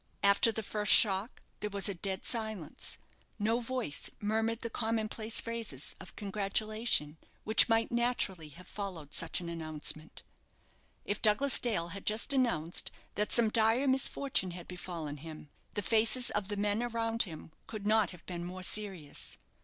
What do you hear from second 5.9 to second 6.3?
of